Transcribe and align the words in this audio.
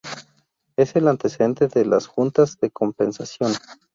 Es 0.77 0.95
el 0.95 1.07
antecedente 1.07 1.67
de 1.67 1.85
las 1.85 2.07
Juntas 2.07 2.57
de 2.59 2.71
Compensación. 2.71 3.51